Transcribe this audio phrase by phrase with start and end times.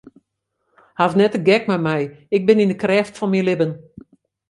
[0.99, 2.01] Haw net de gek mei my,
[2.35, 3.71] ik bin yn de krêft fan myn libben.